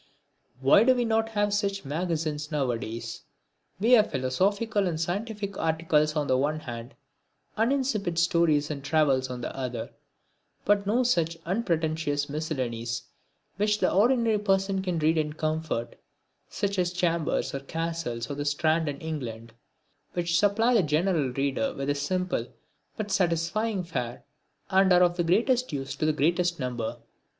[0.61, 3.21] Why do we not have such magazines now a days?
[3.79, 6.95] We have philosophical and scientific articles on the one hand,
[7.55, 9.91] and insipid stories and travels on the other,
[10.65, 13.03] but no such unpretentious miscellanies
[13.57, 15.95] which the ordinary person can read in comfort
[16.49, 19.53] such as Chambers's or Cassell's or the Strand in England
[20.13, 22.47] which supply the general reader with a simple,
[22.97, 24.23] but satisfying fare
[24.71, 26.97] and are of the greatest use to the greatest number.